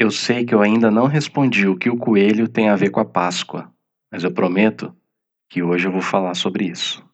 [0.00, 3.00] Eu sei que eu ainda não respondi o que o coelho tem a ver com
[3.00, 3.68] a Páscoa,
[4.12, 4.94] mas eu prometo
[5.50, 7.04] que hoje eu vou falar sobre isso.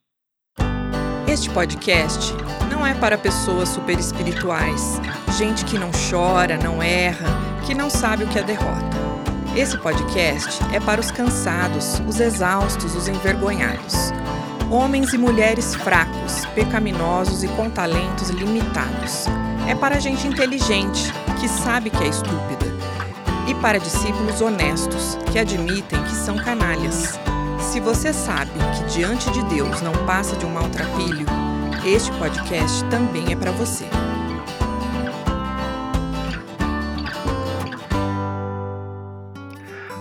[1.27, 2.35] Este podcast
[2.71, 5.01] não é para pessoas super espirituais,
[5.39, 7.27] gente que não chora, não erra,
[7.67, 8.98] que não sabe o que é derrota.
[9.57, 14.12] Esse podcast é para os cansados, os exaustos, os envergonhados.
[14.71, 19.25] Homens e mulheres fracos, pecaminosos e com talentos limitados.
[19.66, 21.11] É para gente inteligente,
[21.45, 22.64] que sabe que é estúpida
[23.46, 27.21] e para discípulos honestos que admitem que são canalhas.
[27.61, 31.26] Se você sabe que diante de Deus não passa de um maltrapilho,
[31.85, 33.84] este podcast também é para você.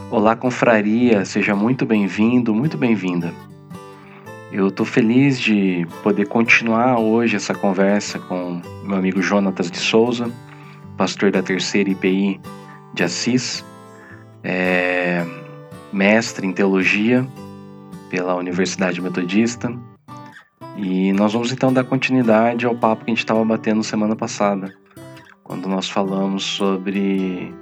[0.10, 3.34] Olá, confraria, seja muito bem-vindo, muito bem-vinda.
[4.50, 10.32] Eu estou feliz de poder continuar hoje essa conversa com meu amigo Jonatas de Souza,
[10.98, 12.40] pastor da terceira IPI
[12.94, 13.64] de Assis,
[14.44, 15.26] é
[15.92, 17.26] mestre em teologia
[18.10, 19.74] pela Universidade Metodista.
[20.76, 24.74] E nós vamos então dar continuidade ao papo que a gente estava batendo semana passada,
[25.44, 27.54] quando nós falamos sobre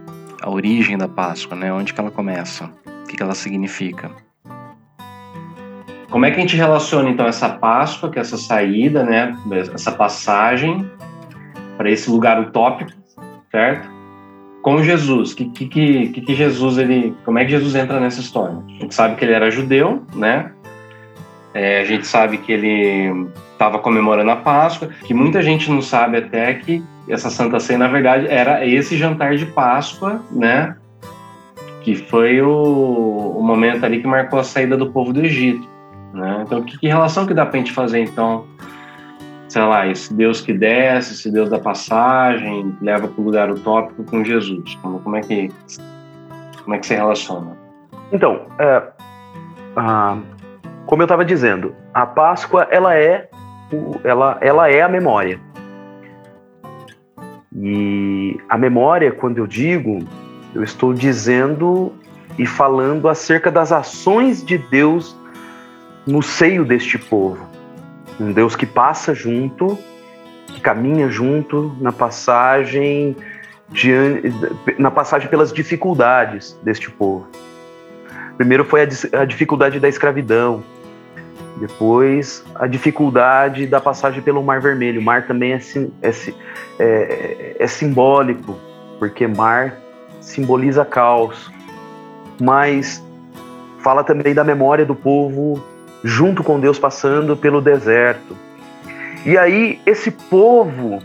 [0.42, 1.72] a origem da Páscoa, né?
[1.74, 4.12] Onde que ela começa, o que, que ela significa.
[6.10, 9.38] Como é que a gente relaciona então essa Páscoa, que é essa saída, né?
[9.74, 10.90] Essa passagem
[11.78, 12.92] para esse lugar utópico,
[13.52, 14.02] certo?
[14.62, 15.34] com Jesus.
[15.34, 18.58] Que, que, que, que Jesus ele, como é que Jesus entra nessa história?
[18.68, 20.52] A gente sabe que ele era judeu, né?
[21.54, 26.18] É, a gente sabe que ele estava comemorando a Páscoa, que muita gente não sabe
[26.18, 30.76] até que essa Santa Ceia, na verdade, era esse jantar de Páscoa, né?
[31.84, 35.68] Que foi o, o momento ali que marcou a saída do povo do Egito,
[36.14, 36.44] né?
[36.46, 38.46] Então, que, que relação que dá para a gente fazer, então,
[39.52, 43.52] sei lá, esse Deus que desce, esse Deus da passagem, que leva para o lugar
[43.52, 44.76] utópico com Jesus?
[44.76, 45.52] Como, como, é que
[46.64, 47.58] como é que se relaciona?
[48.14, 48.82] Então, é,
[49.76, 50.18] a,
[50.86, 53.28] como eu estava dizendo, a Páscoa ela é
[54.06, 55.38] ela, ela é a memória.
[57.54, 60.00] E a memória, quando eu digo,
[60.56, 61.92] eu estou dizendo
[62.40, 65.14] e falando acerca das ações de Deus
[66.08, 67.51] no seio deste povo.
[68.22, 69.76] Um Deus que passa junto,
[70.46, 73.16] que caminha junto na passagem
[73.68, 73.92] de,
[74.78, 77.28] na passagem pelas dificuldades deste povo.
[78.38, 80.64] Primeiro foi a, a dificuldade da escravidão,
[81.58, 85.02] depois a dificuldade da passagem pelo Mar Vermelho.
[85.02, 85.60] O mar também é,
[86.04, 86.34] é,
[86.78, 88.56] é, é simbólico,
[89.00, 89.76] porque mar
[90.20, 91.52] simboliza caos,
[92.40, 93.04] mas
[93.80, 95.71] fala também da memória do povo
[96.04, 98.36] junto com Deus passando pelo deserto.
[99.26, 101.00] E aí, esse povo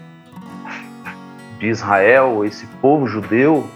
[1.59, 3.67] de Israel, esse povo judeu,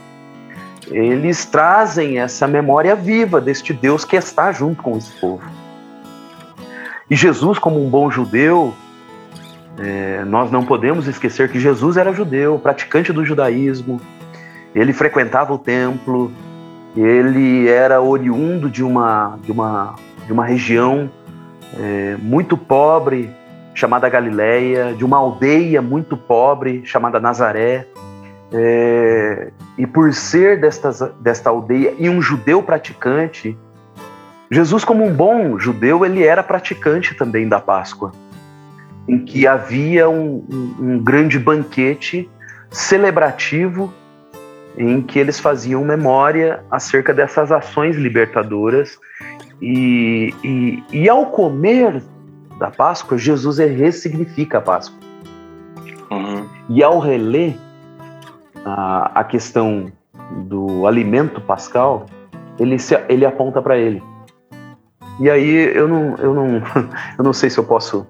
[0.89, 5.43] eles trazem essa memória viva deste Deus que está junto com esse povo.
[7.11, 8.75] E Jesus, como um bom judeu,
[9.79, 14.01] é, nós não podemos esquecer que Jesus era judeu, praticante do judaísmo,
[14.75, 16.31] ele frequentava o templo,
[16.97, 19.95] ele era oriundo de uma, de uma
[20.31, 21.11] de uma região
[21.77, 23.29] é, muito pobre
[23.75, 27.85] chamada Galileia, de uma aldeia muito pobre chamada Nazaré.
[28.53, 33.59] É, e por ser destas, desta aldeia e um judeu praticante,
[34.49, 38.13] Jesus, como um bom judeu, ele era praticante também da Páscoa,
[39.09, 42.31] em que havia um, um, um grande banquete
[42.71, 43.93] celebrativo
[44.77, 48.99] em que eles faziam memória acerca dessas ações libertadoras
[49.61, 52.03] e, e, e ao comer
[52.59, 54.99] da Páscoa, Jesus ressignifica a Páscoa.
[56.11, 56.47] Uhum.
[56.69, 57.57] E ao reler
[58.65, 59.91] a, a questão
[60.47, 62.07] do alimento pascal,
[62.59, 64.03] ele, se, ele aponta para ele.
[65.19, 66.63] E aí eu não, eu, não,
[67.19, 68.07] eu não sei se eu posso.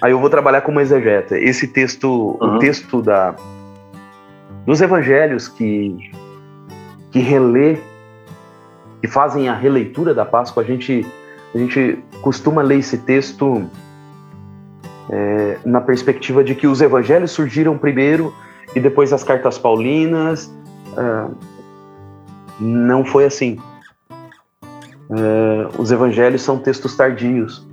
[0.00, 1.38] Aí eu vou trabalhar como exegeta.
[1.38, 2.56] Esse texto, uhum.
[2.56, 3.34] o texto da,
[4.66, 6.10] dos evangelhos que,
[7.10, 7.78] que relê
[9.02, 11.04] que fazem a releitura da Páscoa, a gente,
[11.52, 13.68] a gente costuma ler esse texto
[15.10, 18.32] é, na perspectiva de que os evangelhos surgiram primeiro
[18.76, 20.54] e depois as cartas paulinas.
[20.96, 21.26] É,
[22.60, 23.58] não foi assim.
[25.10, 27.66] É, os evangelhos são textos tardios.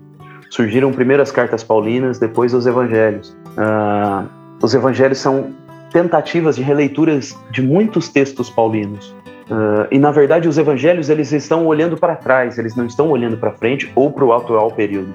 [0.50, 3.38] Surgiram primeiro as cartas paulinas, depois os evangelhos.
[3.56, 4.25] É,
[4.64, 5.54] os evangelhos são
[5.92, 9.16] tentativas de releituras de muitos textos paulinos.
[9.50, 13.38] Uh, e na verdade os evangelhos eles estão olhando para trás, eles não estão olhando
[13.38, 15.14] para frente ou para o atual período.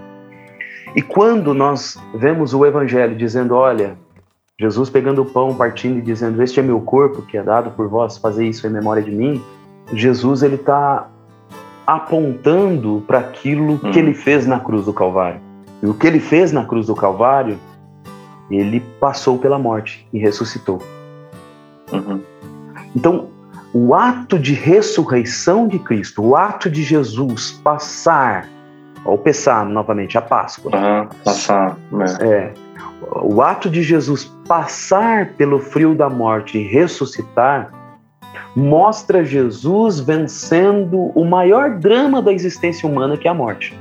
[0.97, 3.97] E quando nós vemos o evangelho dizendo, olha,
[4.59, 7.88] Jesus pegando o pão, partindo e dizendo: Este é meu corpo que é dado por
[7.88, 9.43] vós, fazer isso em memória de mim.
[9.93, 11.09] Jesus ele está
[11.85, 15.41] apontando para aquilo que ele fez na cruz do Calvário.
[15.82, 17.59] E o que ele fez na cruz do Calvário,
[18.50, 20.82] ele passou pela morte e ressuscitou.
[21.93, 22.20] Uhum.
[22.94, 23.29] Então,
[23.73, 28.49] o ato de ressurreição de Cristo, o ato de Jesus passar,
[29.05, 30.70] ou pensar novamente, a Páscoa.
[30.75, 32.05] Uhum, passar, né?
[32.20, 32.52] É,
[33.23, 37.73] o ato de Jesus passar pelo frio da morte e ressuscitar
[38.55, 43.76] mostra Jesus vencendo o maior drama da existência humana, que é a morte.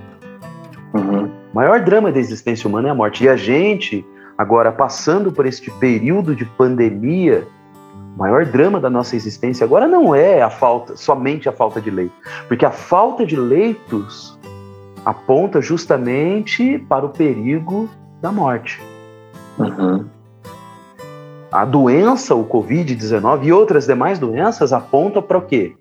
[0.94, 1.26] Uhum.
[1.26, 3.24] O maior drama da existência humana é a morte.
[3.24, 4.06] E a gente,
[4.44, 7.48] agora passando por este período de pandemia,
[8.16, 11.90] o maior drama da nossa existência agora não é a falta, somente a falta de
[11.90, 12.14] leito,
[12.48, 14.38] porque a falta de leitos
[15.06, 17.90] aponta justamente para o perigo
[18.22, 18.82] da morte.
[19.58, 20.06] Uhum.
[21.50, 25.76] A doença, o Covid-19 e outras demais doenças apontam para o quê?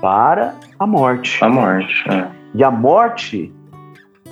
[0.00, 1.44] Para a morte.
[1.44, 2.26] A morte, é.
[2.54, 3.52] E a morte,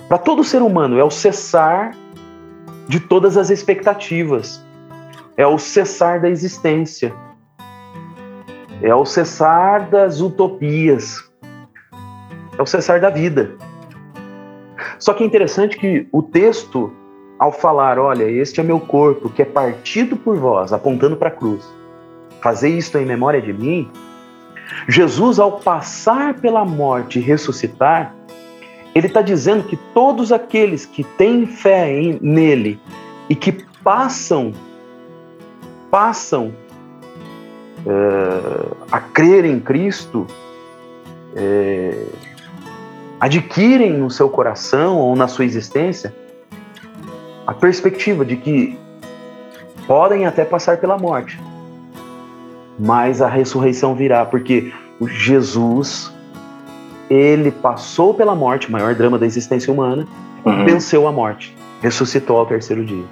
[0.07, 1.91] para todo ser humano, é o cessar
[2.91, 4.61] de todas as expectativas.
[5.37, 7.13] É o cessar da existência.
[8.81, 11.23] É o cessar das utopias.
[12.57, 13.55] É o cessar da vida.
[14.99, 16.91] Só que é interessante que o texto
[17.39, 21.31] ao falar: Olha, este é meu corpo que é partido por vós, apontando para a
[21.31, 21.63] cruz,
[22.41, 23.89] fazer isto em memória de mim.
[24.89, 28.13] Jesus, ao passar pela morte e ressuscitar,
[28.93, 32.79] ele está dizendo que todos aqueles que têm fé em, nele
[33.29, 33.51] e que
[33.83, 34.53] passam,
[35.89, 36.53] passam
[37.85, 40.27] é, a crer em Cristo,
[41.35, 42.05] é,
[43.19, 46.13] adquirem no seu coração ou na sua existência
[47.47, 48.77] a perspectiva de que
[49.87, 51.39] podem até passar pela morte,
[52.79, 54.73] mas a ressurreição virá, porque
[55.07, 56.13] Jesus
[57.13, 60.07] ele passou pela morte, o maior drama da existência humana,
[60.45, 60.65] Uhum.
[60.65, 63.03] venceu a morte, ressuscitou ao terceiro dia.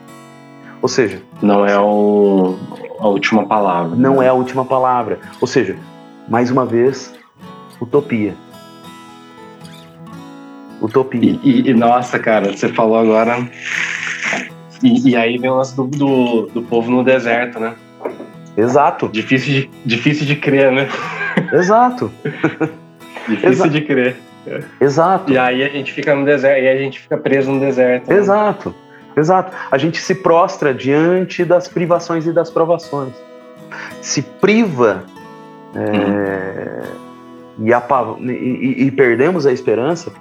[0.82, 2.58] Ou seja, Não é o,
[3.00, 3.96] a última palavra.
[3.96, 5.20] não é a última palavra.
[5.42, 5.76] Ou seja,
[6.28, 7.14] mais uma vez,
[7.82, 8.34] utopia.
[10.82, 11.20] Utopia.
[11.22, 13.38] E, e- e, nossa, cara, você falou agora.
[14.82, 17.76] E, e aí vem o lance do, do, do povo no deserto, né?
[18.58, 20.88] Exato, Difícil de, difícil de crer, né?
[21.54, 22.12] exato,
[23.30, 24.16] Difícil de crer.
[24.82, 25.32] exato.
[25.32, 28.10] E aí a gente fica no deserto, e a gente fica preso no deserto.
[28.10, 28.16] né?
[28.18, 28.74] Exato,
[29.16, 29.52] exato.
[29.70, 33.14] A gente se prostra diante das privações e das provações.
[34.02, 35.04] Se priva
[35.76, 36.82] é,
[37.60, 40.12] e, apa- e- e- perdemos a esperança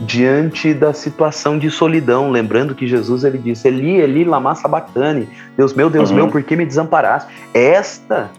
[0.00, 2.30] diante da situação de solidão.
[2.30, 5.28] Lembrando que Jesus ele disse: Eli, Eli, lama sabachthani.
[5.56, 6.16] Deus meu, Deus Uhum.
[6.16, 7.32] meu, por que me desamparaste?
[7.54, 8.30] Esta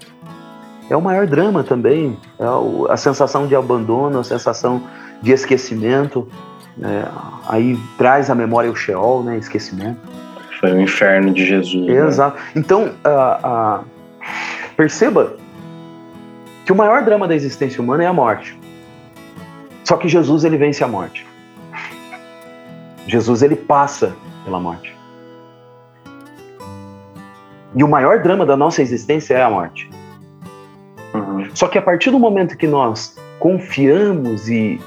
[0.90, 2.18] é o maior drama também.
[2.40, 4.82] É a sensação de abandono, a sensação
[5.22, 6.28] de esquecimento.
[6.76, 7.06] né?
[7.48, 9.38] aí traz à memória o Sheol, né?
[9.38, 10.00] Esquecimento.
[10.60, 11.88] Foi o inferno de Jesus.
[11.88, 12.08] né?
[12.08, 12.38] Exato.
[12.56, 13.84] Então, ah, ah,
[14.76, 15.36] perceba
[16.66, 18.60] que o maior drama da existência humana é a morte.
[19.84, 21.26] Só que Jesus ele vence a morte.
[23.08, 24.14] Jesus ele passa
[24.44, 24.96] pela morte.
[27.76, 29.90] E o maior drama da nossa existência é a morte.
[31.54, 34.80] Só que a partir do momento que nós confiamos e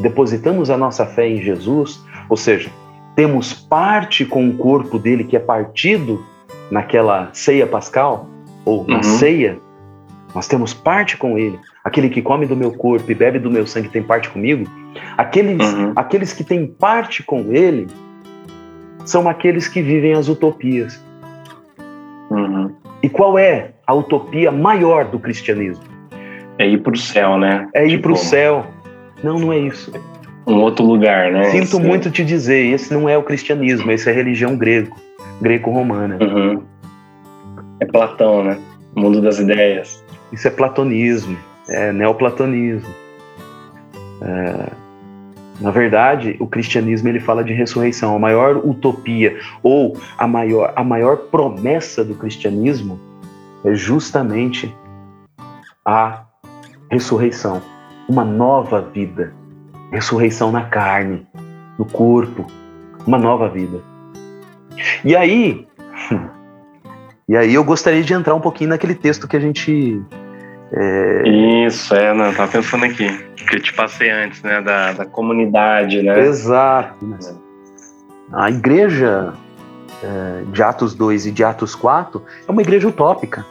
[0.00, 2.70] depositamos a nossa fé em Jesus, ou seja,
[3.16, 6.24] temos parte com o corpo dele que é partido
[6.70, 8.28] naquela ceia pascal,
[8.64, 9.02] ou na Uhum.
[9.02, 9.58] ceia,
[10.34, 11.58] nós temos parte com ele.
[11.82, 14.68] Aquele que come do meu corpo e bebe do meu sangue tem parte comigo.
[15.16, 15.92] Aqueles, Uhum.
[15.96, 17.86] aqueles que têm parte com ele
[19.04, 21.02] são aqueles que vivem as utopias.
[22.30, 22.74] Uhum.
[23.02, 25.82] E qual é a utopia maior do cristianismo?
[26.58, 27.68] É ir pro céu, né?
[27.74, 28.66] É ir Tipo, para o céu.
[29.22, 29.92] Não, não é isso.
[30.46, 31.44] Um outro lugar, né?
[31.50, 34.96] Sinto Esse- muito te dizer, esse não é o cristianismo, esse é a religião grego,
[35.40, 36.18] greco-romana.
[36.20, 36.62] Uhum.
[37.80, 38.58] É Platão, né?
[38.96, 40.02] O mundo das ideias.
[40.32, 41.36] Isso é platonismo,
[41.68, 42.92] é neoplatonismo.
[44.22, 44.70] É,
[45.60, 48.16] na verdade, o cristianismo ele fala de ressurreição.
[48.16, 52.98] A maior utopia ou a maior, a maior promessa do cristianismo
[53.64, 54.74] é justamente
[55.84, 56.22] a
[56.90, 57.62] ressurreição,
[58.08, 59.32] uma nova vida,
[59.92, 61.26] ressurreição na carne,
[61.78, 62.46] no corpo,
[63.06, 63.80] uma nova vida.
[65.04, 65.66] E aí,
[67.28, 70.02] e aí eu gostaria de entrar um pouquinho naquele texto que a gente
[71.66, 73.08] Isso, é, não, tava pensando aqui.
[73.48, 74.60] Que eu te passei antes, né?
[74.60, 76.20] Da, da comunidade, né?
[76.20, 77.18] Exato.
[78.30, 79.32] A igreja
[80.02, 83.46] é, de Atos 2 e de Atos 4 é uma igreja utópica.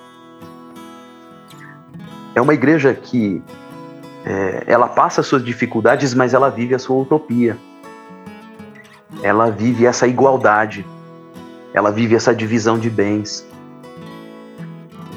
[2.37, 3.41] É uma igreja que
[4.23, 7.57] é, ela passa suas dificuldades, mas ela vive a sua utopia.
[9.23, 10.85] Ela vive essa igualdade.
[11.73, 13.43] Ela vive essa divisão de bens.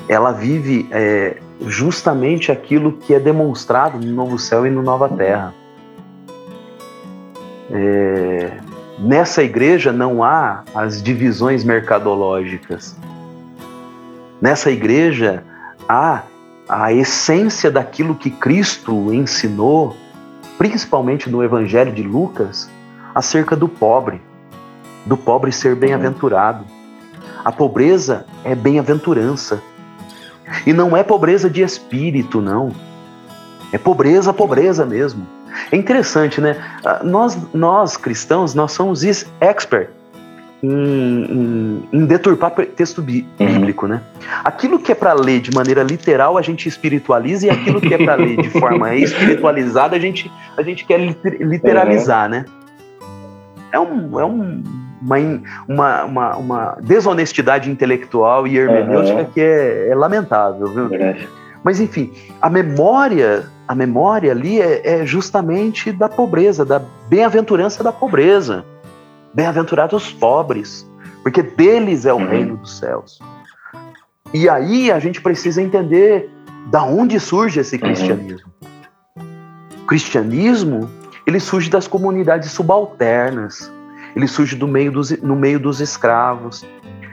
[0.09, 1.37] Ela vive é,
[1.67, 5.53] justamente aquilo que é demonstrado no novo céu e no nova terra.
[7.71, 8.51] É,
[8.99, 12.97] nessa igreja não há as divisões mercadológicas.
[14.41, 15.45] Nessa igreja
[15.87, 16.23] há
[16.71, 19.97] a essência daquilo que Cristo ensinou,
[20.57, 22.71] principalmente no Evangelho de Lucas,
[23.13, 24.23] acerca do pobre,
[25.05, 26.65] do pobre ser bem-aventurado.
[27.45, 29.61] A pobreza é bem-aventurança.
[30.65, 32.71] E não é pobreza de espírito, não.
[33.73, 35.27] É pobreza, pobreza mesmo.
[35.73, 36.57] É interessante, né?
[36.85, 39.03] Ah, nós, nós cristãos, nós somos
[39.41, 39.91] expert
[40.63, 43.23] em, em, em deturpar texto uhum.
[43.39, 43.93] bíblico, uhum.
[43.93, 44.03] né?
[44.45, 47.99] Aquilo que é para ler de maneira literal a gente espiritualiza e aquilo que é
[47.99, 50.99] para ler de forma espiritualizada a gente, a gente quer
[51.41, 52.31] literalizar, uhum.
[52.31, 52.45] né?
[53.73, 54.63] É, um, é um,
[55.01, 55.17] uma,
[55.69, 59.31] uma, uma, uma, desonestidade intelectual e hermenêutica uhum.
[59.33, 60.91] que é, é, lamentável, viu?
[61.63, 67.93] Mas enfim, a memória, a memória ali é, é justamente da pobreza, da bem-aventurança da
[67.93, 68.65] pobreza.
[69.33, 70.87] Bem-aventurados os pobres,
[71.23, 72.29] porque deles é o uhum.
[72.29, 73.19] reino dos céus.
[74.33, 76.31] E aí a gente precisa entender
[76.67, 77.83] da onde surge esse uhum.
[77.83, 78.51] cristianismo.
[78.63, 79.29] Uhum.
[79.83, 80.91] O cristianismo,
[81.27, 83.73] ele surge das comunidades subalternas.
[84.15, 86.65] Ele surge do meio dos, no meio dos escravos.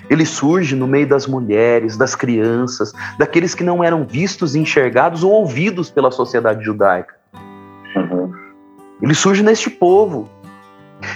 [0.09, 5.31] Ele surge no meio das mulheres, das crianças, daqueles que não eram vistos, enxergados ou
[5.31, 7.15] ouvidos pela sociedade judaica.
[7.95, 8.31] Uhum.
[9.01, 10.29] Ele surge neste povo.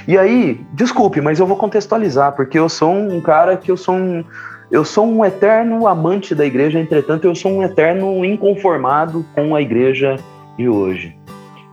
[0.08, 3.96] E aí, desculpe, mas eu vou contextualizar, porque eu sou um cara que eu sou
[3.96, 4.24] um,
[4.70, 9.62] eu sou um eterno amante da igreja, entretanto, eu sou um eterno inconformado com a
[9.62, 10.16] igreja
[10.58, 11.16] de hoje.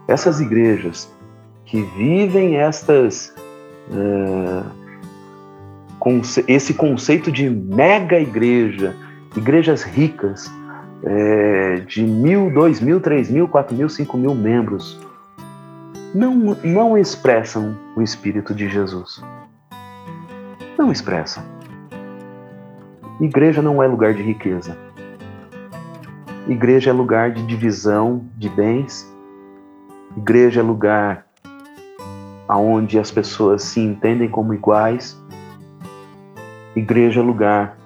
[0.09, 1.09] Essas igrejas
[1.65, 3.35] que vivem estas.
[3.91, 4.79] Uh,
[6.47, 8.95] esse conceito de mega igreja,
[9.37, 10.51] igrejas ricas,
[11.03, 14.99] é, de mil, dois mil, três mil, quatro mil, cinco mil membros,
[16.15, 19.23] não, não expressam o Espírito de Jesus.
[20.79, 21.43] Não expressam.
[23.21, 24.77] Igreja não é lugar de riqueza.
[26.47, 29.07] Igreja é lugar de divisão de bens.
[30.17, 31.27] Igreja é lugar
[32.49, 35.21] aonde as pessoas se entendem como iguais.
[36.75, 37.77] Igreja é lugar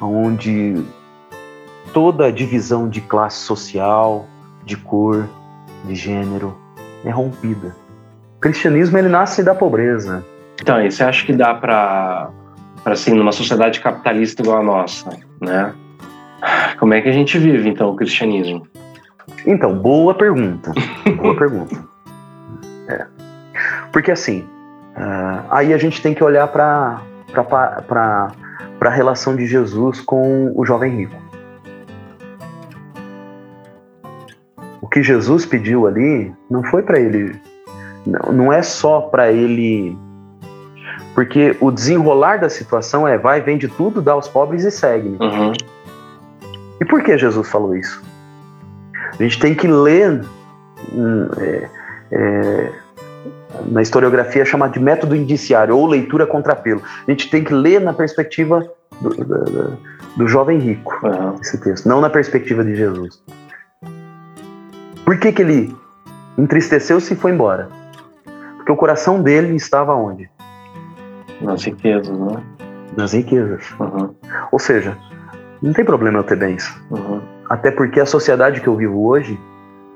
[0.00, 0.82] onde
[1.92, 4.26] toda a divisão de classe social,
[4.64, 5.28] de cor,
[5.84, 6.56] de gênero,
[7.04, 7.74] é rompida.
[8.36, 10.24] O cristianismo ele nasce da pobreza.
[10.60, 12.30] Então, e você acha que dá para
[12.84, 15.10] assim, numa sociedade capitalista igual a nossa,
[15.40, 15.72] né?
[16.78, 18.66] Como é que a gente vive então o cristianismo?
[19.46, 20.72] Então, boa pergunta.
[21.16, 21.76] boa pergunta.
[22.88, 23.06] É.
[23.92, 24.40] Porque assim,
[24.96, 27.00] uh, aí a gente tem que olhar para
[28.80, 31.25] a relação de Jesus com o jovem rico.
[34.96, 37.38] Que Jesus pediu ali não foi para ele,
[38.06, 39.94] não, não é só para ele,
[41.14, 45.18] porque o desenrolar da situação é vai, vende tudo, dá aos pobres e segue.
[45.20, 45.52] Uhum.
[46.80, 48.02] E por que Jesus falou isso?
[49.20, 50.24] A gente tem que ler
[50.94, 51.68] hum, é,
[52.12, 52.72] é,
[53.66, 56.82] na historiografia é chamada de método indiciário ou leitura contrapelo.
[57.06, 58.66] A gente tem que ler na perspectiva
[59.02, 59.78] do, do,
[60.16, 61.34] do jovem rico, uhum.
[61.42, 63.22] esse texto, não na perspectiva de Jesus.
[65.06, 65.72] Por que, que ele
[66.36, 67.68] entristeceu-se e foi embora?
[68.56, 70.28] Porque o coração dele estava onde?
[71.40, 72.42] Nas riquezas, né?
[72.96, 73.62] Nas riquezas.
[73.78, 74.12] Uhum.
[74.50, 74.98] Ou seja,
[75.62, 76.68] não tem problema eu ter bens.
[76.90, 77.20] Uhum.
[77.48, 79.38] Até porque a sociedade que eu vivo hoje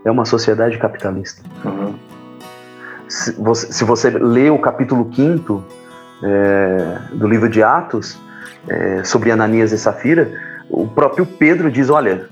[0.04, 1.42] é uma sociedade capitalista.
[1.64, 1.92] Uhum.
[3.08, 5.64] Se, você, se você lê o capítulo 5
[6.22, 8.16] é, do livro de Atos,
[8.68, 10.30] é, sobre Ananias e Safira,
[10.70, 12.28] o próprio Pedro diz: Olha,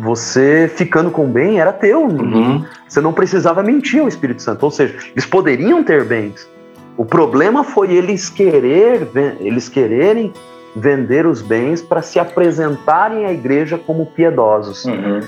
[0.00, 2.02] você ficando com bem era teu.
[2.02, 2.64] Uhum.
[2.88, 4.62] Você não precisava mentir ao Espírito Santo.
[4.64, 6.48] Ou seja, eles poderiam ter bens.
[6.96, 9.08] O problema foi eles querer,
[9.40, 10.32] eles quererem
[10.74, 14.84] vender os bens para se apresentarem à igreja como piedosos.
[14.84, 15.20] Uhum.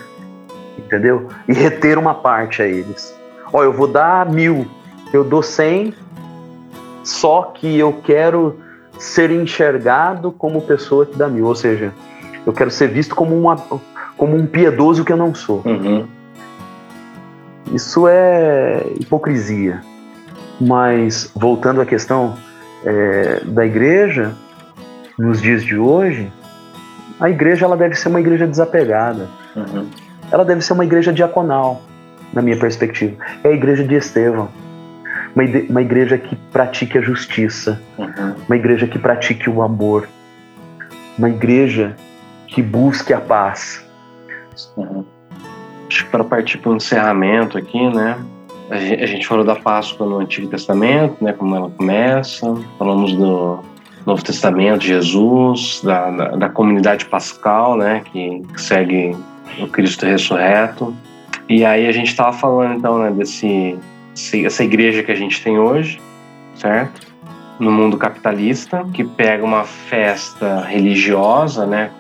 [0.79, 1.29] Entendeu?
[1.49, 3.15] E reter uma parte a eles.
[3.53, 4.67] Ó, eu vou dar mil,
[5.13, 5.95] eu dou cem,
[7.03, 8.59] só que eu quero
[8.99, 11.47] ser enxergado como pessoa que dá mil.
[11.47, 11.93] Ou seja,
[12.47, 13.57] eu quero ser visto como uma,
[14.25, 15.61] como um piedoso que eu não sou.
[15.67, 16.07] Uhum.
[17.75, 19.83] Isso é hipocrisia.
[20.59, 22.39] Mas, voltando à questão
[22.87, 24.35] é, da igreja,
[25.19, 26.33] nos dias de hoje,
[27.21, 29.29] a igreja ela deve ser uma igreja desapegada.
[29.55, 29.89] Uhum.
[30.33, 31.83] Ela deve ser uma igreja diaconal,
[32.33, 33.17] na minha perspectiva.
[33.43, 34.49] É a igreja de Estevão.
[35.37, 37.79] Uma, uma igreja que pratique a justiça.
[37.99, 38.35] Uhum.
[38.49, 40.09] Uma igreja que pratique o amor.
[41.19, 41.95] Uma igreja
[42.47, 43.84] que busque a paz.
[44.77, 45.05] Uhum.
[45.89, 48.19] Acho que para partir para o encerramento aqui, né?
[48.71, 51.33] A gente falou da Páscoa no Antigo Testamento, né?
[51.33, 52.55] Como ela começa.
[52.79, 53.63] Falamos do
[54.07, 59.17] Novo Testamento, Jesus, da, da, da comunidade pascal, né, que, que, segue
[59.59, 60.95] o Cristo ressurreto.
[61.49, 63.79] E aí a gente estava falando então né, desse
[64.45, 66.01] essa igreja que a gente tem hoje,
[66.55, 67.15] certo?
[67.59, 71.91] No mundo capitalista, que pega uma festa religiosa, né,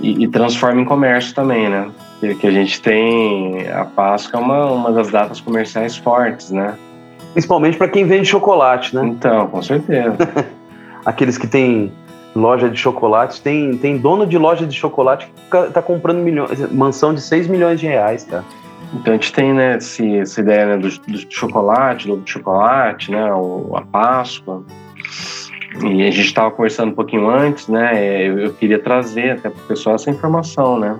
[0.00, 1.90] e, e transforma em comércio também, né?
[2.38, 6.76] Que a gente tem a Páscoa é uma, uma das datas comerciais fortes, né?
[7.32, 9.06] Principalmente para quem vende chocolate, né?
[9.06, 10.16] Então, com certeza.
[11.04, 11.92] aqueles que têm
[12.34, 17.12] loja de chocolates, tem, tem dono de loja de chocolate que tá comprando milhões, mansão
[17.12, 18.44] de 6 milhões de reais, cara.
[18.92, 23.32] Então a gente tem né, esse, essa ideia né, do, do chocolate, do chocolate, né,
[23.32, 24.64] o, a Páscoa.
[25.78, 28.26] E a gente estava conversando um pouquinho antes, né?
[28.26, 30.98] Eu, eu queria trazer até para o pessoal essa informação, né?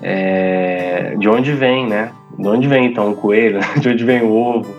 [0.00, 2.12] É, de onde vem, né?
[2.38, 3.60] De onde vem então o coelho?
[3.80, 4.74] De onde vem o ovo?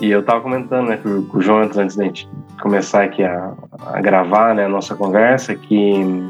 [0.00, 2.28] E eu estava comentando né, com, com o Jonathan antes da gente
[2.60, 3.52] começar aqui a,
[3.86, 6.22] a gravar né, a nossa conversa que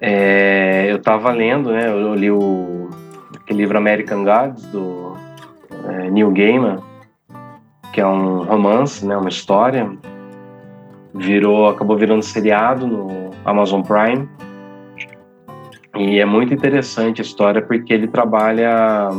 [0.00, 2.90] é, eu estava lendo, né, eu li o
[3.36, 5.16] aquele livro American Gods do
[5.88, 6.78] é, Neil Gaiman,
[7.94, 9.88] que é um romance, né, uma história,
[11.14, 14.28] virou, acabou virando seriado no Amazon Prime.
[15.96, 19.10] E é muito interessante a história porque ele trabalha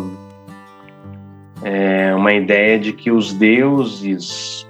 [1.63, 4.67] é, uma ideia de que os deuses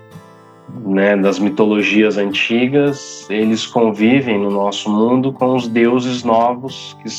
[0.83, 7.09] né, das mitologias antigas eles convivem no nosso mundo com os deuses novos que,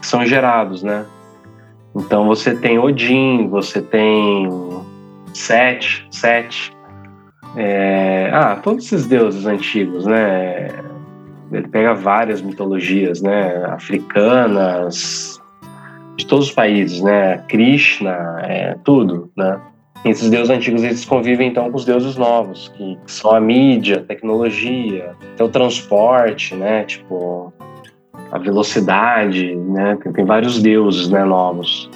[0.00, 1.04] que são gerados, né?
[1.96, 4.48] Então você tem Odin, você tem
[5.36, 6.72] Sete, Sete,
[7.56, 10.68] é, ah, todos esses deuses antigos, né?
[11.52, 13.64] Ele pega várias mitologias, né?
[13.66, 15.40] Africanas,
[16.16, 17.38] de todos os países, né?
[17.48, 19.60] Krishna, é, tudo, né?
[20.04, 23.40] E esses deuses antigos eles convivem então com os deuses novos, que, que são a
[23.40, 26.84] mídia, a tecnologia, até o transporte, né?
[26.84, 27.52] Tipo
[28.32, 29.98] a velocidade, né?
[30.02, 31.24] Tem, tem vários deuses, né?
[31.24, 31.90] Novos.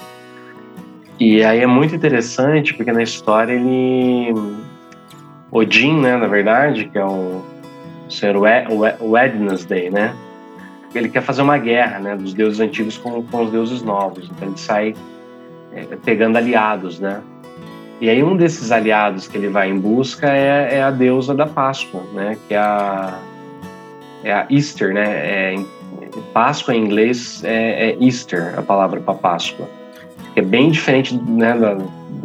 [1.21, 4.33] E aí é muito interessante porque na história ele
[5.51, 6.17] Odin, né?
[6.17, 7.43] Na verdade, que é o
[8.09, 10.15] ser Wednesday, né?
[10.95, 14.31] ele quer fazer uma guerra né, dos deuses antigos com, com os deuses novos.
[14.31, 14.95] Então ele sai
[15.71, 17.21] é, pegando aliados, né?
[18.01, 21.45] E aí um desses aliados que ele vai em busca é, é a deusa da
[21.45, 22.35] Páscoa, né?
[22.47, 23.19] Que é a,
[24.23, 25.03] é a Easter, né?
[25.05, 25.55] É,
[26.33, 29.69] Páscoa em inglês é, é Easter, a palavra para Páscoa.
[30.35, 31.77] É bem diferente né, da,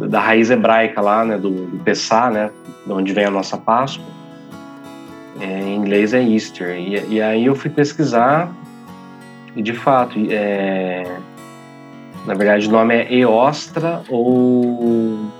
[0.07, 1.37] da raiz hebraica lá, né?
[1.37, 2.51] Do, do Pessá, né?
[2.85, 4.05] De onde vem a nossa Páscoa.
[5.39, 6.77] É, em inglês é Easter.
[6.77, 8.51] E, e, aí eu fui pesquisar
[9.55, 11.03] e de fato, é,
[12.25, 15.31] na verdade o nome é Eostra ou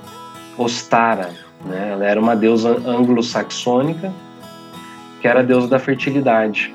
[0.57, 1.29] Ostara.
[1.65, 1.89] Né?
[1.93, 4.11] Ela era uma deusa anglo-saxônica
[5.21, 6.73] que era a deusa da fertilidade,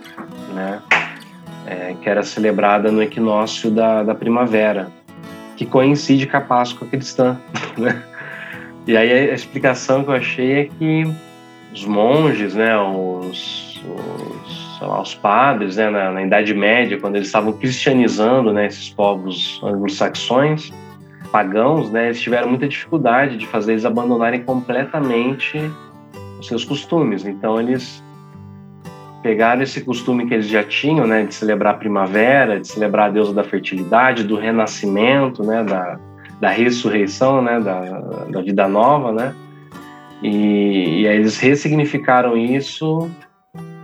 [0.53, 0.81] né?
[1.65, 4.91] É, que era celebrada no equinócio da, da primavera,
[5.57, 7.39] que coincide com a Páscoa cristã.
[7.79, 8.03] Né?
[8.87, 11.05] E aí a explicação que eu achei é que
[11.73, 17.29] os monges, né, os, os, lá, os padres, né, na, na, Idade Média, quando eles
[17.29, 20.71] estavam cristianizando, né, esses povos anglo-saxões,
[21.31, 25.59] pagãos, né, eles tiveram muita dificuldade de fazer eles abandonarem completamente
[26.39, 27.25] os seus costumes.
[27.25, 28.03] Então eles
[29.23, 33.13] pegaram esse costume que eles já tinham, né, de celebrar a primavera, de celebrar a
[33.13, 35.99] deusa da fertilidade, do renascimento, né, da,
[36.41, 37.81] da ressurreição, né, da,
[38.31, 39.35] da vida nova, né,
[40.23, 43.11] e, e aí eles ressignificaram isso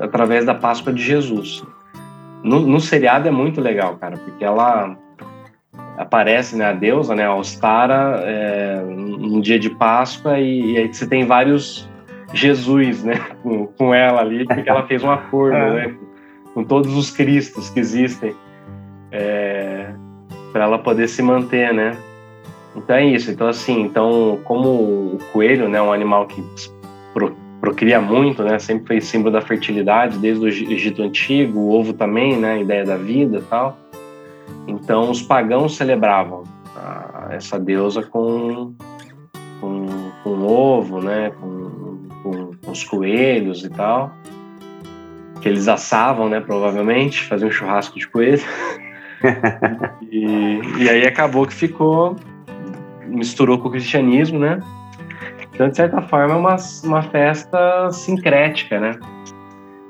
[0.01, 1.65] através da Páscoa de Jesus.
[2.43, 4.97] No, no, seriado é muito legal, cara, porque ela
[5.97, 10.93] aparece, né, a deusa, né, a Ostara, é, no dia de Páscoa e, e, aí
[10.93, 11.89] você tem vários
[12.33, 15.87] Jesus, né, com, com ela ali, porque ela fez um acordo, é.
[15.87, 15.95] né,
[16.55, 18.35] com todos os Cristos que existem,
[19.11, 19.91] é,
[20.53, 21.97] para ela poder se manter, né.
[22.77, 23.31] Então é isso.
[23.31, 26.45] Então assim, então como o coelho, né, um animal que
[27.13, 31.93] pro, procria muito, né, sempre foi símbolo da fertilidade desde o Egito antigo, o ovo
[31.93, 33.77] também, né, a ideia da vida, tal.
[34.67, 36.45] Então os pagãos celebravam
[36.77, 38.75] a, essa deusa com
[39.61, 39.87] com,
[40.23, 41.58] com ovo, né, com,
[42.71, 44.13] os coelhos e tal.
[45.41, 46.41] que eles assavam, né?
[46.41, 48.43] Provavelmente, faziam um churrasco de coelho.
[50.11, 52.17] e, e aí acabou que ficou,
[53.07, 54.61] misturou com o cristianismo, né?
[55.55, 58.99] Então, de certa forma, é uma, uma festa sincrética, né?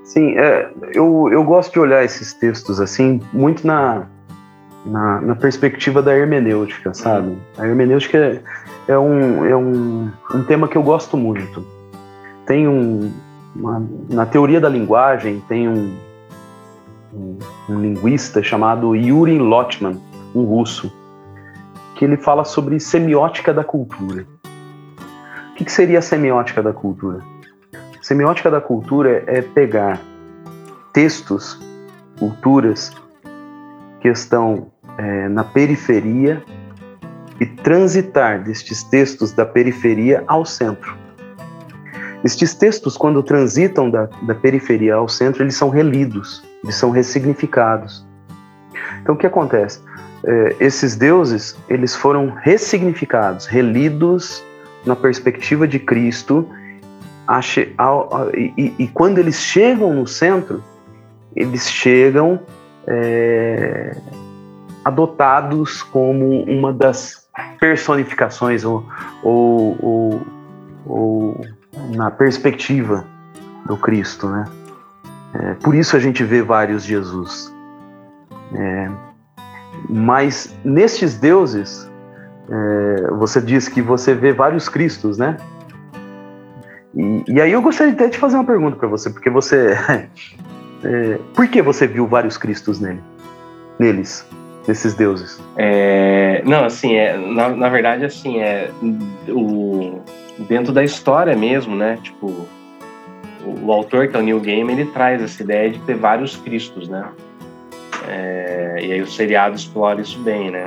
[0.04, 4.06] Sim, é, eu, eu gosto de olhar esses textos assim, muito na,
[4.86, 7.36] na, na perspectiva da hermenêutica, sabe?
[7.58, 8.40] A hermenêutica é,
[8.92, 11.62] é, um, é um, um tema que eu gosto muito.
[12.48, 13.12] Tem um.
[13.54, 15.96] Uma, na teoria da linguagem, tem um,
[17.12, 20.00] um, um linguista chamado Yuri Lotman,
[20.34, 20.92] um russo,
[21.94, 24.24] que ele fala sobre semiótica da cultura.
[25.50, 27.20] O que, que seria a semiótica da cultura?
[28.00, 30.00] Semiótica da cultura é pegar
[30.92, 31.60] textos,
[32.18, 32.92] culturas
[34.00, 36.42] que estão é, na periferia
[37.40, 41.07] e transitar destes textos da periferia ao centro.
[42.24, 48.04] Estes textos, quando transitam da, da periferia ao centro, eles são relidos, eles são ressignificados.
[49.02, 49.80] Então, o que acontece?
[50.24, 54.42] É, esses deuses, eles foram ressignificados, relidos
[54.84, 56.48] na perspectiva de Cristo,
[58.34, 60.64] e, e, quando eles chegam no centro,
[61.36, 62.40] eles chegam
[62.86, 63.94] é,
[64.82, 67.28] adotados como uma das
[67.60, 68.84] personificações ou,
[69.22, 70.20] ou, ou,
[70.86, 71.40] ou
[71.94, 73.04] na perspectiva
[73.66, 74.44] do Cristo, né?
[75.34, 77.54] É, por isso a gente vê vários Jesus.
[78.54, 78.90] É,
[79.88, 81.90] mas nestes deuses,
[82.48, 85.36] é, você diz que você vê vários Cristos, né?
[86.94, 89.76] E, e aí eu gostaria até de fazer uma pergunta para você, porque você,
[90.82, 93.00] é, por que você viu vários Cristos nele,
[93.78, 94.26] neles?
[94.68, 95.42] desses deuses?
[95.56, 98.70] É, não, assim, é, na, na verdade, assim, é
[99.28, 100.00] o,
[100.38, 101.98] dentro da história mesmo, né?
[102.02, 102.46] Tipo,
[103.44, 106.36] o, o, autor, que é o Neil Gaiman, ele traz essa ideia de ter vários
[106.36, 107.08] Cristos, né?
[108.06, 110.64] É, e aí o seriado explora isso bem, né?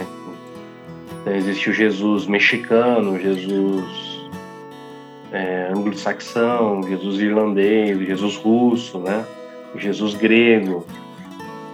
[1.21, 4.29] Então existe o Jesus mexicano, Jesus
[5.31, 9.25] é, anglo-saxão, Jesus irlandês, Jesus russo, né?
[9.75, 10.85] Jesus grego.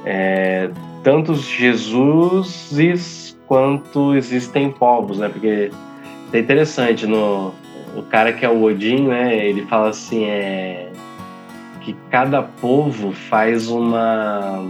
[0.06, 0.70] É,
[1.04, 5.30] tantos Jesuses quanto existem povos, né?
[5.30, 5.72] Porque
[6.34, 7.54] é interessante no
[7.98, 9.36] o cara que é o Odin, né?
[9.36, 10.92] Ele fala assim é
[11.82, 14.66] que cada povo faz uma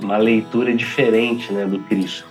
[0.00, 2.26] uma leitura diferente, né, do Cristo.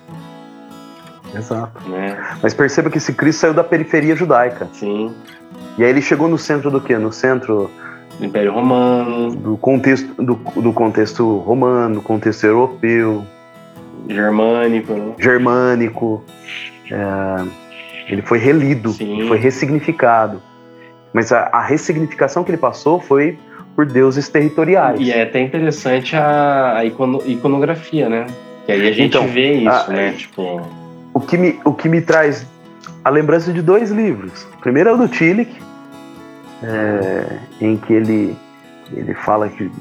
[1.34, 1.90] Exato.
[1.90, 2.18] Né?
[2.42, 4.70] Mas perceba que esse Cristo saiu da periferia judaica.
[4.72, 5.14] Sim.
[5.78, 6.98] E aí ele chegou no centro do quê?
[6.98, 7.70] No centro
[8.18, 13.26] do Império Romano, do contexto do, do contexto romano, do contexto europeu,
[14.08, 15.14] germânico, né?
[15.20, 16.24] germânico.
[16.90, 17.65] É,
[18.08, 19.28] ele foi relido, Sim.
[19.28, 20.42] foi ressignificado.
[21.14, 23.38] Mas a, a, ressignificação que ele passou foi
[23.76, 25.00] por deuses territoriais.
[25.00, 28.28] E é até interessante a, a icono, iconografia, né?
[28.66, 30.14] Que aí a gente então, vê isso, a, né?
[30.18, 30.62] Tipo...
[31.14, 32.46] O que, me, o que me traz
[33.04, 34.48] a lembrança de dois livros.
[34.56, 35.56] O primeiro é o do Tillich,
[36.64, 38.36] é, em que ele,
[38.92, 39.72] ele fala que,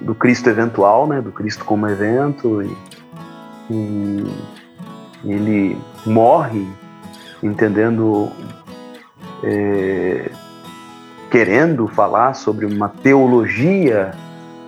[0.00, 2.62] do Cristo eventual, né, do Cristo como evento,
[3.70, 4.24] e,
[5.24, 6.66] e ele morre
[7.42, 8.30] entendendo,
[9.42, 10.30] é,
[11.30, 14.12] querendo falar sobre uma teologia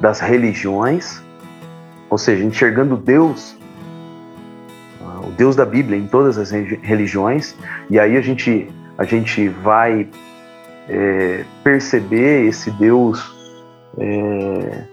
[0.01, 1.23] das religiões,
[2.09, 3.57] ou seja, enxergando Deus,
[5.23, 7.55] o Deus da Bíblia em todas as religiões,
[7.89, 10.09] e aí a gente, a gente vai
[10.89, 13.35] é, perceber esse Deus
[13.99, 14.85] é,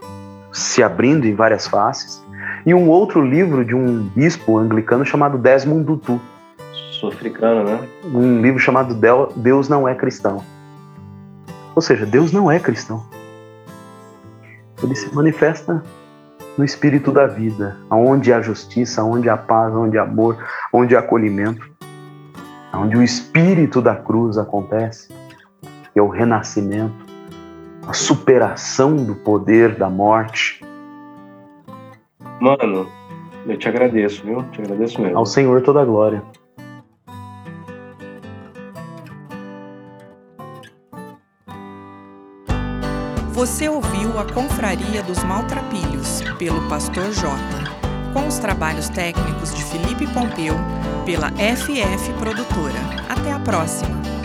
[0.52, 2.24] se abrindo em várias faces.
[2.66, 6.22] E um outro livro de um bispo anglicano chamado Desmond Tutu.
[7.00, 7.88] Sul-africano, né?
[8.04, 8.96] Um livro chamado
[9.36, 10.44] Deus Não É Cristão.
[11.76, 13.06] Ou seja, Deus não é cristão.
[14.82, 15.84] Ele se manifesta
[16.58, 20.38] no espírito da vida, onde há justiça, onde há paz, onde há amor,
[20.74, 21.70] onde há acolhimento,
[22.74, 25.14] onde o espírito da cruz acontece
[25.94, 27.06] que é o renascimento,
[27.88, 30.64] a superação do poder da morte.
[32.40, 32.88] Mano,
[33.48, 34.44] eu te agradeço, viu?
[34.52, 35.18] Te agradeço mesmo.
[35.18, 36.24] Ao Senhor toda a glória.
[43.38, 47.72] Você ouviu a Confraria dos Maltrapilhos, pelo Pastor Jota,
[48.12, 50.56] com os trabalhos técnicos de Felipe Pompeu,
[51.06, 52.80] pela FF Produtora.
[53.08, 54.17] Até a próxima!